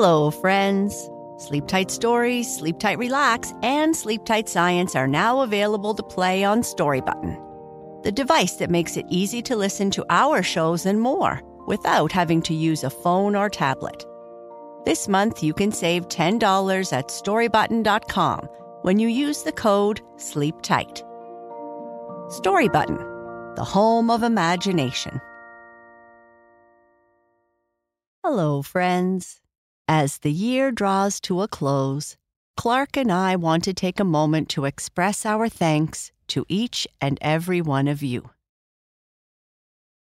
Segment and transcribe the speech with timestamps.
[0.00, 1.10] Hello, friends.
[1.38, 6.44] Sleep Tight Stories, Sleep Tight Relax, and Sleep Tight Science are now available to play
[6.44, 7.36] on Story Button,
[8.04, 12.40] the device that makes it easy to listen to our shows and more without having
[12.42, 14.04] to use a phone or tablet.
[14.84, 18.48] This month, you can save $10 at storybutton.com
[18.82, 20.98] when you use the code SLEEPTIGHT.
[22.28, 22.98] Story Button,
[23.56, 25.20] the home of imagination.
[28.22, 29.40] Hello, friends.
[29.90, 32.18] As the year draws to a close,
[32.58, 37.16] Clark and I want to take a moment to express our thanks to each and
[37.22, 38.28] every one of you.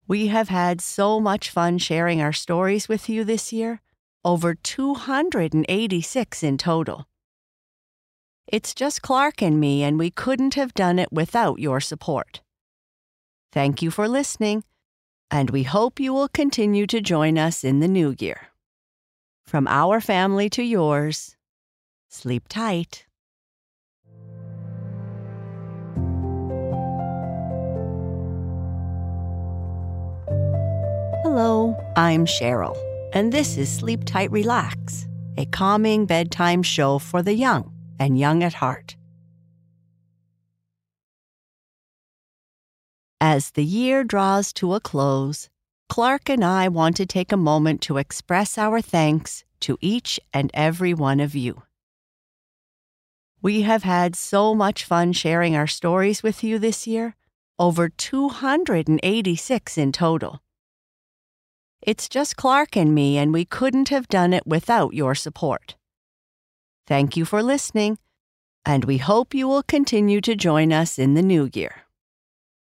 [0.09, 3.80] We have had so much fun sharing our stories with you this year,
[4.24, 7.06] over 286 in total.
[8.48, 12.40] It's just Clark and me, and we couldn't have done it without your support.
[13.52, 14.64] Thank you for listening,
[15.30, 18.48] and we hope you will continue to join us in the new year.
[19.46, 21.36] From our family to yours,
[22.09, 23.07] sleep tight.
[31.23, 32.76] Hello, I'm Sheryl,
[33.12, 35.07] and this is Sleep Tight Relax,
[35.38, 38.96] a calming bedtime show for the young and young at heart.
[43.20, 45.48] As the year draws to a close,
[45.88, 50.51] Clark and I want to take a moment to express our thanks to each and
[50.54, 51.62] every one of you.
[53.43, 57.15] We have had so much fun sharing our stories with you this year,
[57.59, 60.43] over 286 in total.
[61.82, 65.76] It's just Clark and me, and we couldn't have done it without your support.
[66.87, 67.98] Thank you for listening,
[68.65, 71.82] and we hope you will continue to join us in the new year.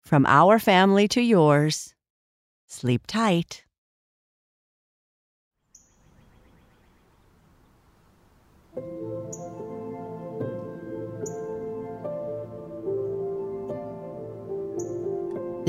[0.03, 1.95] From our family to yours,
[2.67, 3.65] sleep tight.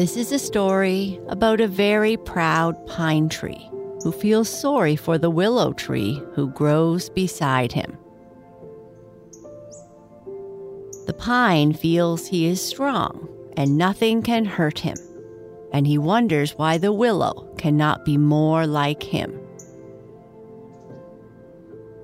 [0.02, 3.70] This is a story about a very proud pine tree
[4.02, 7.96] who feels sorry for the willow tree who grows beside him.
[11.06, 14.98] The pine feels he is strong and nothing can hurt him,
[15.72, 19.40] and he wonders why the willow cannot be more like him.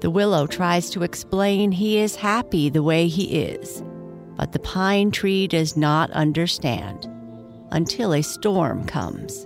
[0.02, 3.82] The willow tries to explain he is happy the way he is,
[4.36, 7.12] but the pine tree does not understand
[7.72, 9.46] until a storm comes.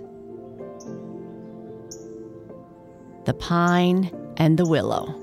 [3.24, 5.18] The pine and the willow.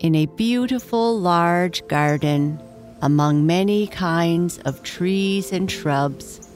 [0.00, 2.60] In a beautiful large garden,
[3.02, 6.48] among many kinds of trees and shrubs,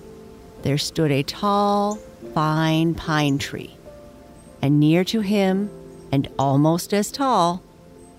[0.62, 1.96] there stood a tall,
[2.34, 3.76] fine pine tree,
[4.60, 5.70] and near to him,
[6.12, 7.62] and almost as tall,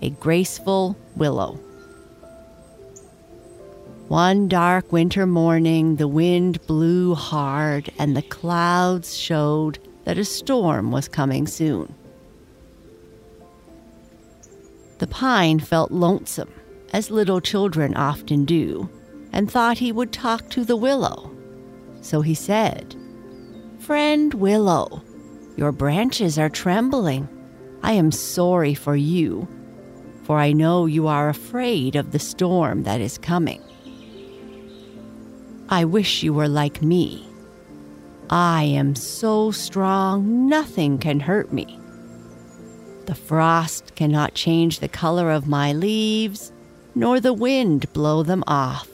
[0.02, 1.58] a graceful willow.
[4.08, 10.92] One dark winter morning, the wind blew hard and the clouds showed that a storm
[10.92, 11.94] was coming soon.
[14.98, 16.52] The pine felt lonesome,
[16.92, 18.90] as little children often do,
[19.32, 21.34] and thought he would talk to the willow.
[22.02, 22.94] So he said,
[23.78, 25.02] Friend Willow,
[25.56, 27.26] your branches are trembling.
[27.82, 29.48] I am sorry for you,
[30.24, 33.62] for I know you are afraid of the storm that is coming.
[35.74, 37.26] I wish you were like me.
[38.30, 41.80] I am so strong, nothing can hurt me.
[43.06, 46.52] The frost cannot change the color of my leaves,
[46.94, 48.88] nor the wind blow them off.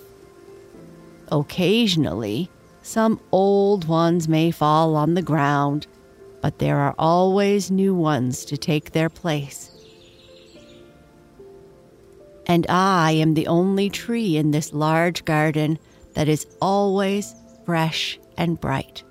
[1.30, 2.48] Occasionally,
[2.80, 5.86] some old ones may fall on the ground,
[6.40, 9.70] but there are always new ones to take their place.
[12.46, 15.78] And I am the only tree in this large garden
[16.14, 17.34] that is always
[17.64, 19.02] fresh and bright.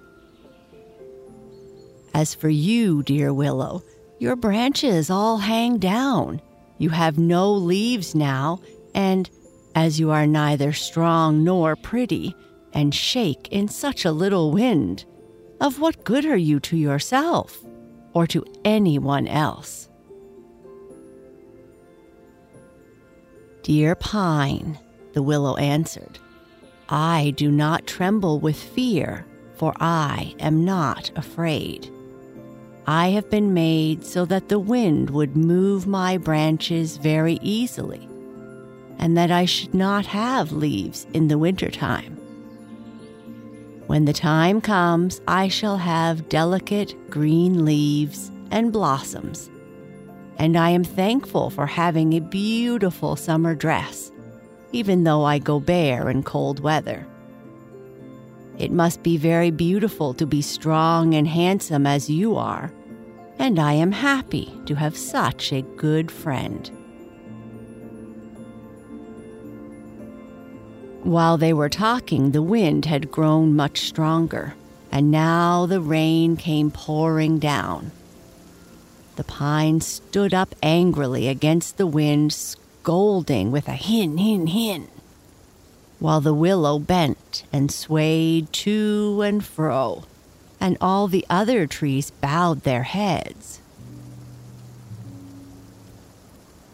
[2.13, 3.83] As for you, dear willow,
[4.19, 6.41] your branches all hang down.
[6.77, 8.59] You have no leaves now,
[8.93, 9.29] and
[9.75, 12.35] as you are neither strong nor pretty,
[12.73, 15.05] and shake in such a little wind,
[15.61, 17.57] of what good are you to yourself
[18.13, 19.89] or to anyone else?
[23.63, 24.79] Dear Pine,
[25.13, 26.17] the willow answered,
[26.91, 31.91] I do not tremble with fear, for I am not afraid.
[32.87, 38.09] I have been made so that the wind would move my branches very easily,
[38.97, 42.15] and that I should not have leaves in the wintertime.
[43.85, 49.51] When the time comes, I shall have delicate green leaves and blossoms.
[50.37, 54.11] And I am thankful for having a beautiful summer dress,
[54.71, 57.05] even though I go bare in cold weather.
[58.57, 62.71] It must be very beautiful to be strong and handsome as you are,
[63.37, 66.69] and I am happy to have such a good friend.
[71.03, 74.55] While they were talking, the wind had grown much stronger,
[74.91, 77.91] and now the rain came pouring down.
[79.15, 82.33] The pine stood up angrily against the wind,
[82.89, 84.87] scolding with a hin, hin, hin
[85.99, 90.05] while the willow bent and swayed to and fro,
[90.59, 93.61] and all the other trees bowed their heads.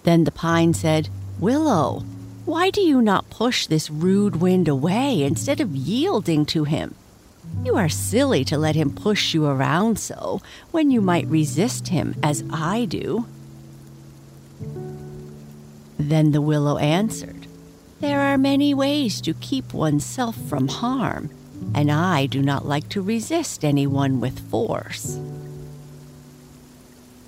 [0.04, 2.06] Then the pine said, Willow,
[2.46, 6.96] why do you not push this rude wind away instead of yielding to him?
[7.66, 10.42] You are silly to let him push you around so
[10.72, 13.26] when you might resist him as I do.
[16.08, 17.48] Then the willow answered,
[18.00, 21.32] there are many ways to keep oneself from harm,
[21.74, 25.20] and I do not like to resist anyone with force.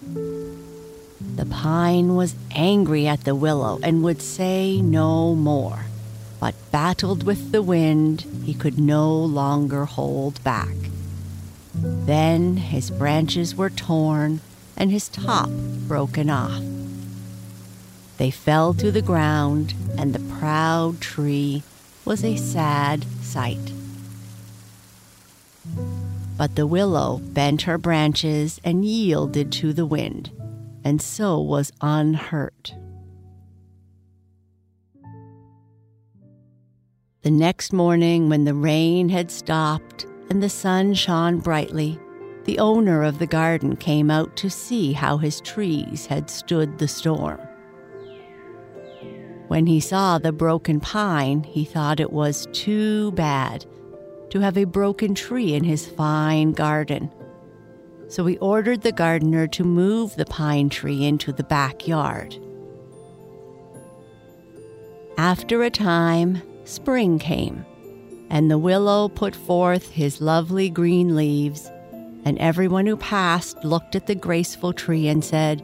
[0.04, 5.86] The pine was angry at the willow and would say no more,
[6.40, 10.76] but battled with the wind he could no longer hold back.
[11.74, 14.42] Then his branches were torn
[14.76, 15.50] and his top
[15.88, 16.77] broken off.
[18.18, 21.64] They fell to the ground, and the proud tree
[22.04, 23.74] was a sad sight.
[26.38, 30.32] But the willow bent her branches and yielded to the wind,
[30.84, 32.74] and so was unhurt.
[37.22, 42.00] The next morning, when the rain had stopped and the sun shone brightly,
[42.46, 46.88] the owner of the garden came out to see how his trees had stood the
[46.88, 47.40] storm.
[49.48, 53.66] When he saw the broken pine, he thought it was too bad
[54.30, 57.12] to have a broken tree in his fine garden.
[58.10, 62.38] So he ordered the gardener to move the pine tree into the backyard.
[65.18, 67.66] After a time, spring came,
[68.30, 71.72] and the willow put forth his lovely green leaves,
[72.24, 75.64] and everyone who passed looked at the graceful tree and said,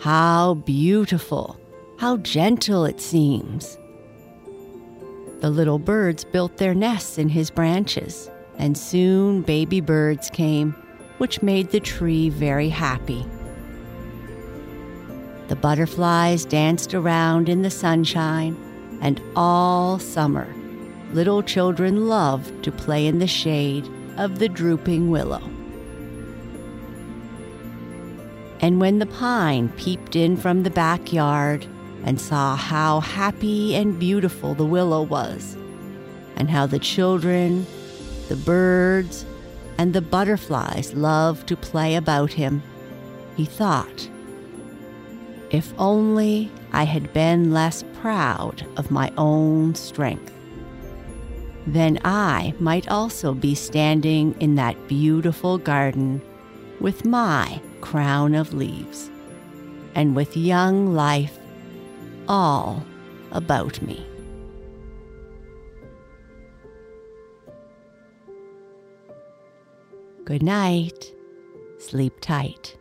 [0.00, 1.59] How beautiful!
[2.00, 3.76] How gentle it seems.
[5.40, 10.74] The little birds built their nests in his branches, and soon baby birds came,
[11.18, 13.26] which made the tree very happy.
[15.48, 18.56] The butterflies danced around in the sunshine,
[19.02, 20.48] and all summer,
[21.12, 23.86] little children loved to play in the shade
[24.16, 25.42] of the drooping willow.
[28.62, 31.66] And when the pine peeped in from the backyard,
[32.04, 35.56] and saw how happy and beautiful the willow was,
[36.36, 37.66] and how the children,
[38.28, 39.24] the birds,
[39.78, 42.62] and the butterflies loved to play about him,
[43.36, 44.08] he thought,
[45.50, 50.32] if only I had been less proud of my own strength,
[51.66, 56.22] then I might also be standing in that beautiful garden
[56.80, 59.10] with my crown of leaves
[59.94, 61.39] and with young life
[62.30, 62.86] all
[63.32, 64.06] about me.
[70.24, 71.12] Good night.
[71.78, 72.76] Sleep tight.